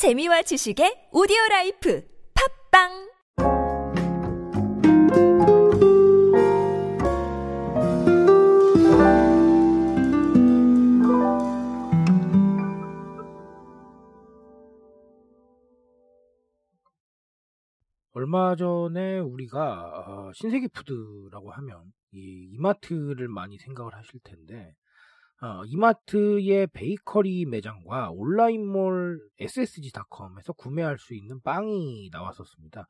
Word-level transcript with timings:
재미와 0.00 0.40
지식의 0.40 1.10
오디오 1.12 1.36
라이프 1.50 2.02
팝빵! 2.32 3.12
얼마 18.12 18.56
전에 18.56 19.18
우리가 19.18 19.60
어, 20.06 20.32
신세계 20.32 20.68
푸드라고 20.68 21.50
하면 21.52 21.92
이 22.12 22.48
이마트를 22.54 23.28
많이 23.28 23.58
생각을 23.58 23.94
하실 23.94 24.18
텐데 24.24 24.74
어, 25.42 25.64
이마트의 25.64 26.66
베이커리 26.66 27.46
매장과 27.46 28.10
온라인몰 28.10 29.20
ssg.com에서 29.40 30.52
구매할 30.52 30.98
수 30.98 31.14
있는 31.14 31.40
빵이 31.40 32.10
나왔었습니다. 32.12 32.86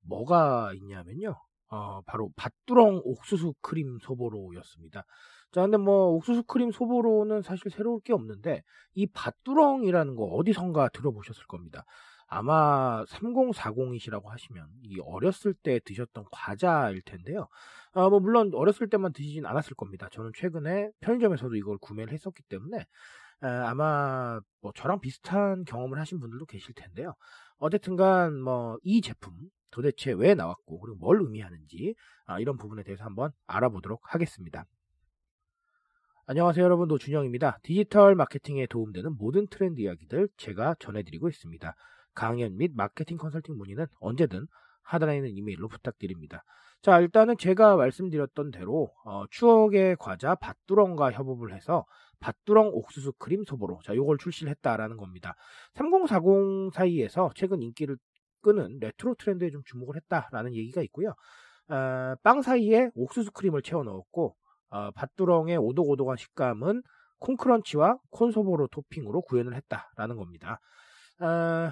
뭐가 0.00 0.72
있냐면요. 0.74 1.34
어, 1.70 2.00
바로 2.06 2.30
밭두렁 2.36 3.02
옥수수 3.04 3.52
크림 3.60 3.98
소보로였습니다. 4.00 5.04
자, 5.52 5.60
근데 5.60 5.76
뭐 5.76 6.08
옥수수 6.14 6.44
크림 6.44 6.70
소보로는 6.70 7.42
사실 7.42 7.70
새로울 7.70 8.00
게 8.00 8.14
없는데 8.14 8.62
이 8.94 9.06
밭두렁이라는 9.06 10.14
거 10.14 10.24
어디선가 10.24 10.88
들어보셨을 10.88 11.44
겁니다. 11.46 11.84
아마 12.28 13.04
3040이시라고 13.06 14.26
하시면 14.26 14.68
이 14.82 15.00
어렸을 15.00 15.54
때 15.54 15.80
드셨던 15.84 16.26
과자일 16.30 17.02
텐데요. 17.02 17.48
아, 17.92 18.08
뭐 18.08 18.20
물론 18.20 18.50
어렸을 18.54 18.88
때만 18.90 19.12
드시진 19.12 19.46
않았을 19.46 19.74
겁니다. 19.76 20.08
저는 20.12 20.32
최근에 20.34 20.90
편의점에서도 21.00 21.54
이걸 21.56 21.78
구매를 21.78 22.12
했었기 22.12 22.42
때문에 22.44 22.86
아, 23.40 23.48
아마 23.68 24.40
뭐 24.60 24.72
저랑 24.74 25.00
비슷한 25.00 25.64
경험을 25.64 25.98
하신 26.00 26.20
분들도 26.20 26.46
계실 26.46 26.74
텐데요. 26.74 27.14
어쨌든간 27.58 28.40
뭐 28.40 28.78
이 28.82 29.00
제품 29.00 29.32
도대체 29.70 30.12
왜 30.12 30.34
나왔고 30.34 30.80
그리고 30.80 30.98
뭘 30.98 31.20
의미하는지 31.20 31.94
아, 32.26 32.38
이런 32.40 32.56
부분에 32.56 32.82
대해서 32.82 33.04
한번 33.04 33.32
알아보도록 33.46 34.14
하겠습니다. 34.14 34.64
안녕하세요 36.30 36.62
여러분 36.62 36.88
노준영입니다. 36.88 37.58
디지털 37.62 38.14
마케팅에 38.14 38.66
도움되는 38.66 39.16
모든 39.16 39.46
트렌드 39.46 39.80
이야기들 39.80 40.28
제가 40.36 40.74
전해드리고 40.78 41.26
있습니다. 41.30 41.74
강연 42.14 42.58
및 42.58 42.72
마케팅 42.74 43.16
컨설팅 43.16 43.56
문의는 43.56 43.86
언제든 43.98 44.46
하단에 44.82 45.16
있는 45.16 45.30
이메일로 45.30 45.68
부탁드립니다. 45.68 46.44
자, 46.82 47.00
일단은 47.00 47.38
제가 47.38 47.76
말씀드렸던 47.76 48.50
대로 48.50 48.92
어, 49.06 49.24
추억의 49.30 49.96
과자 49.98 50.34
밭두렁과 50.34 51.12
협업을 51.12 51.54
해서 51.54 51.86
밭두렁 52.20 52.72
옥수수 52.74 53.14
크림 53.14 53.44
소보로 53.44 53.80
자, 53.82 53.96
요걸 53.96 54.18
출시를 54.18 54.50
했다라는 54.50 54.98
겁니다. 54.98 55.34
3040 55.76 56.74
사이에서 56.74 57.30
최근 57.36 57.62
인기를 57.62 57.96
끄는 58.42 58.80
레트로 58.80 59.14
트렌드에 59.14 59.48
좀 59.50 59.62
주목을 59.64 59.96
했다라는 59.96 60.54
얘기가 60.54 60.82
있고요. 60.82 61.14
어, 61.70 62.16
빵 62.22 62.42
사이에 62.42 62.90
옥수수 62.94 63.32
크림을 63.32 63.62
채워 63.62 63.82
넣었고 63.82 64.36
어, 64.70 64.90
밭두렁의 64.92 65.56
오독오독한 65.56 66.16
식감은 66.16 66.82
corn 67.18 67.45
crunch와 67.45 67.98
corn소보로 68.10 68.68
토핑으로 68.68 69.22
구현을 69.22 69.54
했다라는 69.54 70.16
겁니다. 70.16 70.60
어, 71.20 71.70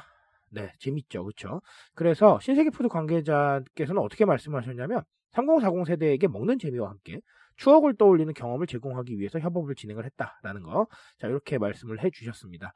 네, 0.51 0.73
재밌죠. 0.79 1.25
그렇죠? 1.25 1.61
그래서 1.95 2.39
신세계 2.41 2.71
푸드 2.71 2.89
관계자께서는 2.89 4.01
어떻게 4.01 4.25
말씀하셨냐면 4.25 5.03
3040 5.33 5.87
세대에게 5.87 6.29
먹는 6.29 6.59
재미와 6.59 6.89
함께 6.91 7.21
추억을 7.57 7.95
떠올리는 7.97 8.33
경험을 8.33 8.67
제공하기 8.67 9.19
위해서 9.19 9.39
협업을 9.39 9.75
진행을 9.75 10.05
했다라는 10.05 10.63
거. 10.63 10.87
자, 11.19 11.27
이렇게 11.29 11.59
말씀을 11.59 12.03
해 12.03 12.11
주셨습니다. 12.11 12.73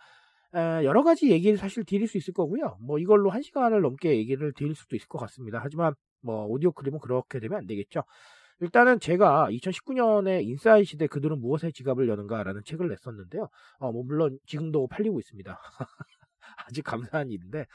여러 0.85 1.03
가지 1.03 1.31
얘기를 1.31 1.57
사실 1.57 1.85
드릴 1.85 2.09
수 2.09 2.19
있을 2.19 2.35
거고요. 2.35 2.77
뭐 2.81 2.99
이걸로 2.99 3.31
한 3.31 3.43
시간을 3.43 3.83
넘게 3.83 4.17
얘기를 4.17 4.53
드릴 4.53 4.75
수도 4.75 4.97
있을 4.97 5.07
것 5.09 5.19
같습니다. 5.19 5.61
하지만 5.63 5.95
뭐 6.23 6.47
오디오 6.47 6.73
클립은 6.73 6.99
그렇게 6.99 7.41
되면 7.41 7.59
안 7.59 7.67
되겠죠. 7.67 8.03
일단은 8.61 9.01
제가 9.01 9.49
2019년에 9.51 10.45
인싸의 10.45 10.85
시대 10.85 11.07
그들은 11.07 11.41
무엇에 11.41 11.71
지갑을 11.71 12.09
여는가라는 12.09 12.63
책을 12.65 12.89
냈었는데요. 12.89 13.49
어, 13.79 13.93
뭐 13.93 14.05
물론 14.05 14.39
지금도 14.47 14.87
팔리고 14.89 15.19
있습니다. 15.19 15.59
아주 16.67 16.83
감사한 16.83 17.31
일인데 17.31 17.67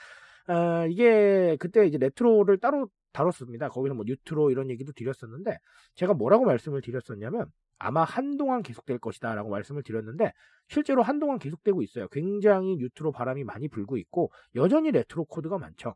어, 0.48 0.86
이게 0.88 1.58
그때 1.60 1.88
이제 1.88 1.98
레트로를 1.98 2.60
따로 2.60 2.90
다뤘습니다. 3.14 3.70
거기서 3.70 3.96
뭐 3.96 4.06
뉴트로 4.06 4.52
이런 4.52 4.70
얘기도 4.70 4.92
드렸었는데 4.92 5.58
제가 5.96 6.14
뭐라고 6.14 6.46
말씀을 6.46 6.82
드렸었냐면 6.82 7.52
아마 7.80 8.04
한동안 8.04 8.62
계속될 8.62 9.00
것이다 9.00 9.34
라고 9.34 9.50
말씀을 9.50 9.82
드렸는데 9.84 10.34
실제로 10.68 11.02
한동안 11.02 11.40
계속되고 11.40 11.82
있어요. 11.82 12.08
굉장히 12.10 12.76
뉴트로 12.78 13.12
바람이 13.12 13.44
많이 13.44 13.68
불고 13.70 13.98
있고 13.98 14.32
여전히 14.56 14.92
레트로 14.92 15.26
코드가 15.26 15.58
많죠. 15.58 15.96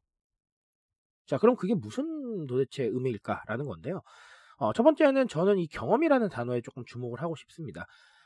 자, 1.28 1.38
그럼 1.38 1.56
그게 1.56 1.76
무슨 1.76 2.48
도대체 2.48 2.86
의미일까라는 2.86 3.66
건데요. 3.66 4.02
어, 4.60 4.74
첫 4.74 4.84
번째는 4.84 5.28
저는 5.28 5.58
이 5.58 5.68
경험이라는 5.68 6.30
단어에 6.30 6.62
조금 6.62 6.84
주목을 6.86 7.22
하고 7.22 7.36
싶습니다. 7.36 7.86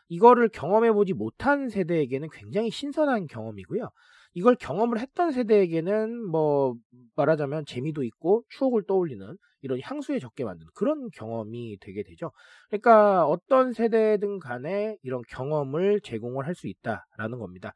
이거를 0.09 0.49
경험해보지 0.49 1.13
못한 1.13 1.69
세대에게는 1.69 2.29
굉장히 2.31 2.69
신선한 2.69 3.27
경험이고요. 3.27 3.89
이걸 4.35 4.55
경험을 4.55 4.99
했던 4.99 5.31
세대에게는 5.31 6.25
뭐 6.27 6.75
말하자면 7.15 7.65
재미도 7.65 8.03
있고 8.03 8.43
추억을 8.49 8.83
떠올리는 8.87 9.37
이런 9.61 9.79
향수에 9.81 10.19
적게 10.19 10.43
만든 10.43 10.65
그런 10.73 11.09
경험이 11.11 11.77
되게 11.79 12.03
되죠. 12.03 12.31
그러니까 12.69 13.25
어떤 13.25 13.73
세대든 13.73 14.39
간에 14.39 14.97
이런 15.03 15.21
경험을 15.29 16.01
제공을 16.01 16.47
할 16.47 16.55
수 16.55 16.67
있다라는 16.67 17.37
겁니다. 17.39 17.73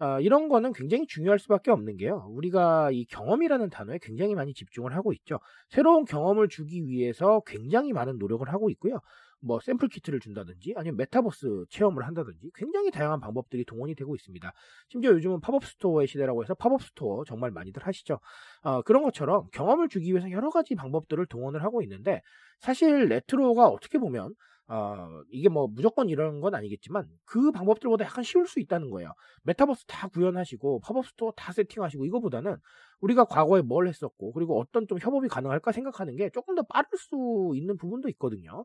어, 0.00 0.20
이런 0.20 0.48
거는 0.48 0.72
굉장히 0.72 1.06
중요할 1.06 1.38
수밖에 1.38 1.70
없는 1.70 1.96
게요. 1.96 2.26
우리가 2.30 2.90
이 2.92 3.04
경험이라는 3.06 3.70
단어에 3.70 3.98
굉장히 4.00 4.34
많이 4.34 4.54
집중을 4.54 4.94
하고 4.94 5.12
있죠. 5.12 5.40
새로운 5.68 6.04
경험을 6.04 6.48
주기 6.48 6.86
위해서 6.86 7.42
굉장히 7.46 7.92
많은 7.92 8.18
노력을 8.18 8.48
하고 8.48 8.70
있고요. 8.70 9.00
뭐 9.40 9.60
샘플 9.60 9.88
키트를 9.88 10.20
준다든지 10.20 10.74
아니면 10.76 10.96
메타버스 10.96 11.66
체험을 11.68 12.06
한다든지 12.06 12.50
굉장히 12.54 12.90
다양한 12.90 13.20
방법들이 13.20 13.64
동원이 13.64 13.94
되고 13.94 14.14
있습니다. 14.14 14.52
심지어 14.88 15.10
요즘은 15.12 15.40
팝업 15.40 15.64
스토어의 15.64 16.06
시대라고 16.08 16.42
해서 16.42 16.54
팝업 16.54 16.82
스토어 16.82 17.24
정말 17.24 17.50
많이들 17.50 17.86
하시죠. 17.86 18.18
어, 18.62 18.82
그런 18.82 19.02
것처럼 19.02 19.48
경험을 19.52 19.88
주기 19.88 20.10
위해서 20.10 20.30
여러 20.30 20.50
가지 20.50 20.74
방법들을 20.74 21.26
동원을 21.26 21.62
하고 21.62 21.82
있는데 21.82 22.22
사실 22.58 23.06
레트로가 23.06 23.68
어떻게 23.68 23.98
보면 23.98 24.34
어, 24.68 25.22
이게 25.30 25.48
뭐 25.48 25.66
무조건 25.66 26.08
이런 26.10 26.40
건 26.40 26.54
아니겠지만 26.54 27.08
그 27.24 27.50
방법들보다 27.52 28.04
약간 28.04 28.22
쉬울 28.22 28.46
수 28.46 28.60
있다는 28.60 28.90
거예요. 28.90 29.12
메타버스 29.44 29.86
다 29.86 30.08
구현하시고 30.08 30.80
팝업 30.80 31.06
스토어 31.06 31.32
다 31.32 31.52
세팅하시고 31.52 32.04
이거보다는 32.04 32.56
우리가 33.00 33.24
과거에 33.24 33.62
뭘 33.62 33.88
했었고 33.88 34.32
그리고 34.32 34.60
어떤 34.60 34.86
좀 34.86 34.98
협업이 35.00 35.28
가능할까 35.28 35.72
생각하는 35.72 36.16
게 36.16 36.28
조금 36.30 36.54
더 36.54 36.62
빠를 36.62 36.86
수 36.98 37.52
있는 37.54 37.76
부분도 37.78 38.08
있거든요. 38.10 38.64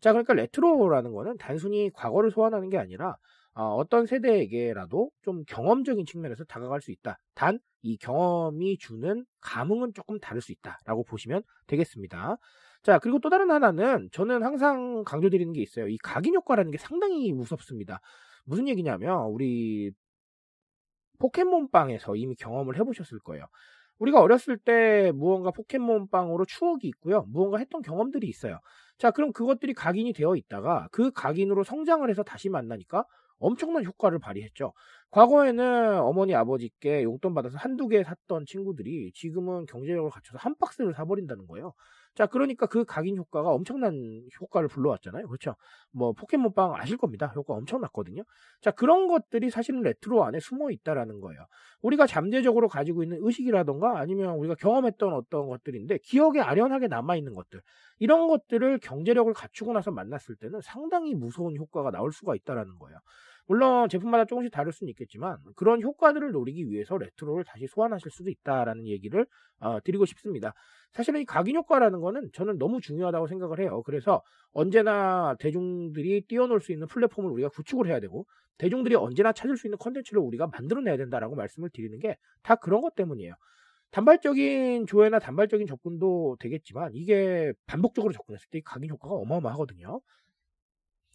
자, 0.00 0.12
그러니까 0.12 0.34
레트로라는 0.34 1.12
거는 1.12 1.36
단순히 1.38 1.90
과거를 1.92 2.30
소환하는 2.30 2.70
게 2.70 2.78
아니라 2.78 3.16
어떤 3.54 4.06
세대에게라도 4.06 5.10
좀 5.22 5.44
경험적인 5.46 6.06
측면에서 6.06 6.44
다가갈 6.44 6.80
수 6.80 6.90
있다. 6.92 7.18
단 7.34 7.58
이 7.82 7.96
경험이 7.96 8.76
주는 8.76 9.24
감흥은 9.40 9.94
조금 9.94 10.20
다를 10.20 10.42
수 10.42 10.52
있다라고 10.52 11.02
보시면 11.04 11.42
되겠습니다. 11.66 12.36
자, 12.82 12.98
그리고 12.98 13.18
또 13.18 13.28
다른 13.28 13.50
하나는 13.50 14.08
저는 14.12 14.42
항상 14.42 15.04
강조드리는 15.04 15.52
게 15.52 15.60
있어요. 15.62 15.88
이 15.88 15.98
각인 15.98 16.34
효과라는 16.34 16.70
게 16.70 16.78
상당히 16.78 17.32
무섭습니다. 17.32 18.00
무슨 18.44 18.68
얘기냐면 18.68 19.26
우리 19.26 19.92
포켓몬빵에서 21.18 22.16
이미 22.16 22.34
경험을 22.34 22.76
해보셨을 22.78 23.18
거예요. 23.20 23.44
우리가 23.98 24.20
어렸을 24.20 24.56
때 24.56 25.12
무언가 25.14 25.50
포켓몬빵으로 25.50 26.46
추억이 26.46 26.80
있고요. 26.84 27.24
무언가 27.28 27.58
했던 27.58 27.82
경험들이 27.82 28.26
있어요. 28.28 28.58
자, 28.98 29.10
그럼 29.10 29.32
그것들이 29.32 29.74
각인이 29.74 30.12
되어 30.14 30.36
있다가 30.36 30.88
그 30.90 31.10
각인으로 31.10 31.64
성장을 31.64 32.08
해서 32.08 32.22
다시 32.22 32.48
만나니까 32.48 33.04
엄청난 33.38 33.84
효과를 33.84 34.18
발휘했죠. 34.18 34.72
과거에는 35.10 35.98
어머니 36.00 36.34
아버지께 36.36 37.02
용돈 37.02 37.34
받아서 37.34 37.58
한두 37.58 37.88
개 37.88 38.04
샀던 38.04 38.46
친구들이 38.46 39.10
지금은 39.12 39.66
경제력을 39.66 40.08
갖춰서 40.10 40.38
한 40.38 40.54
박스를 40.56 40.94
사버린다는 40.94 41.48
거예요. 41.48 41.72
자, 42.14 42.26
그러니까 42.26 42.66
그 42.66 42.84
각인 42.84 43.16
효과가 43.16 43.50
엄청난 43.50 44.22
효과를 44.40 44.68
불러왔잖아요. 44.68 45.26
그렇죠? 45.26 45.56
뭐 45.92 46.12
포켓몬빵 46.12 46.74
아실 46.74 46.96
겁니다. 46.96 47.32
효과 47.34 47.54
엄청났거든요. 47.54 48.22
자, 48.60 48.70
그런 48.70 49.08
것들이 49.08 49.50
사실은 49.50 49.80
레트로 49.82 50.24
안에 50.24 50.38
숨어 50.40 50.70
있다라는 50.70 51.20
거예요. 51.20 51.46
우리가 51.82 52.06
잠재적으로 52.06 52.68
가지고 52.68 53.02
있는 53.02 53.18
의식이라던가 53.20 53.98
아니면 53.98 54.36
우리가 54.36 54.54
경험했던 54.56 55.12
어떤 55.14 55.48
것들인데 55.48 55.98
기억에 56.04 56.40
아련하게 56.40 56.88
남아 56.88 57.16
있는 57.16 57.34
것들. 57.34 57.62
이런 57.98 58.28
것들을 58.28 58.78
경제력을 58.78 59.32
갖추고 59.32 59.72
나서 59.72 59.90
만났을 59.90 60.36
때는 60.36 60.60
상당히 60.62 61.14
무서운 61.14 61.56
효과가 61.56 61.90
나올 61.90 62.12
수가 62.12 62.34
있다라는 62.34 62.78
거예요. 62.78 62.98
물론 63.46 63.88
제품마다 63.88 64.24
조금씩 64.24 64.52
다를 64.52 64.72
수는 64.72 64.90
있겠지만 64.90 65.38
그런 65.56 65.82
효과들을 65.82 66.30
노리기 66.32 66.70
위해서 66.70 66.96
레트로를 66.98 67.44
다시 67.44 67.66
소환하실 67.66 68.10
수도 68.10 68.30
있다라는 68.30 68.86
얘기를 68.86 69.26
어, 69.60 69.80
드리고 69.82 70.06
싶습니다. 70.06 70.54
사실은 70.92 71.20
이 71.20 71.24
각인 71.24 71.56
효과라는 71.56 72.00
거는 72.00 72.30
저는 72.32 72.58
너무 72.58 72.80
중요하다고 72.80 73.26
생각을 73.26 73.60
해요. 73.60 73.82
그래서 73.84 74.22
언제나 74.52 75.36
대중들이 75.38 76.22
뛰어놀 76.26 76.60
수 76.60 76.72
있는 76.72 76.86
플랫폼을 76.86 77.30
우리가 77.30 77.48
구축을 77.50 77.86
해야 77.86 78.00
되고 78.00 78.26
대중들이 78.58 78.94
언제나 78.96 79.32
찾을 79.32 79.56
수 79.56 79.66
있는 79.66 79.78
컨텐츠를 79.78 80.20
우리가 80.20 80.48
만들어내야 80.48 80.96
된다라고 80.96 81.34
말씀을 81.36 81.70
드리는 81.70 81.98
게 81.98 82.16
다 82.42 82.54
그런 82.56 82.80
것 82.80 82.94
때문이에요. 82.94 83.34
단발적인 83.90 84.86
조회나 84.86 85.18
단발적인 85.18 85.66
접근도 85.66 86.36
되겠지만 86.40 86.92
이게 86.94 87.52
반복적으로 87.66 88.12
접근했을 88.12 88.48
때 88.50 88.60
각인 88.64 88.90
효과가 88.90 89.14
어마어마하거든요. 89.16 90.00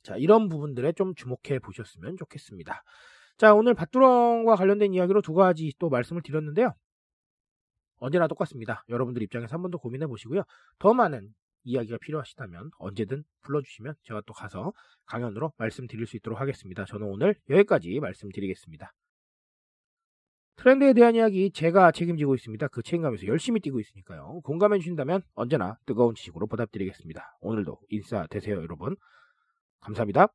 자, 0.05 0.15
이런 0.17 0.49
부분들에 0.49 0.93
좀 0.93 1.15
주목해 1.15 1.59
보셨으면 1.63 2.15
좋겠습니다. 2.17 2.83
자, 3.37 3.53
오늘 3.55 3.73
밭두렁과 3.73 4.55
관련된 4.55 4.93
이야기로 4.93 5.21
두 5.21 5.33
가지 5.33 5.73
또 5.79 5.89
말씀을 5.89 6.21
드렸는데요. 6.21 6.73
언제나 7.97 8.27
똑같습니다. 8.27 8.83
여러분들 8.89 9.23
입장에서 9.23 9.55
한 9.55 9.61
번 9.63 9.71
더 9.71 9.77
고민해 9.79 10.05
보시고요. 10.07 10.43
더 10.79 10.93
많은 10.93 11.33
이야기가 11.63 11.97
필요하시다면 11.99 12.69
언제든 12.77 13.23
불러주시면 13.41 13.95
제가 14.03 14.21
또 14.27 14.33
가서 14.33 14.73
강연으로 15.07 15.53
말씀드릴 15.57 16.05
수 16.05 16.15
있도록 16.17 16.39
하겠습니다. 16.39 16.85
저는 16.85 17.07
오늘 17.07 17.35
여기까지 17.49 17.99
말씀드리겠습니다. 17.99 18.93
트렌드에 20.57 20.93
대한 20.93 21.15
이야기 21.15 21.51
제가 21.51 21.91
책임지고 21.91 22.35
있습니다. 22.35 22.67
그 22.69 22.83
책임감에서 22.83 23.25
열심히 23.27 23.59
뛰고 23.59 23.79
있으니까요. 23.79 24.41
공감해 24.43 24.77
주신다면 24.79 25.21
언제나 25.33 25.77
뜨거운 25.87 26.15
지식으로 26.15 26.47
보답드리겠습니다. 26.47 27.37
오늘도 27.41 27.79
인싸 27.89 28.27
되세요, 28.27 28.57
여러분. 28.57 28.95
감사합니다. 29.85 30.27